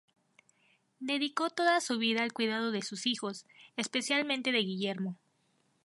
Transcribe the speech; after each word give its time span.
Dedicó 0.99 1.51
toda 1.51 1.79
su 1.79 1.99
vida 1.99 2.23
al 2.23 2.33
cuidado 2.33 2.71
de 2.71 2.81
sus 2.81 3.05
hijos, 3.05 3.45
especialmente 3.77 4.51
de 4.51 4.57
Guillermo. 4.63 5.15